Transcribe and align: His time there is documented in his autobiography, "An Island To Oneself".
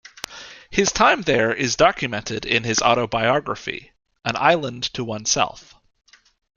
His 0.71 0.91
time 0.91 1.21
there 1.21 1.53
is 1.53 1.75
documented 1.75 2.43
in 2.43 2.63
his 2.63 2.81
autobiography, 2.81 3.91
"An 4.25 4.35
Island 4.35 4.91
To 4.95 5.03
Oneself". 5.03 5.75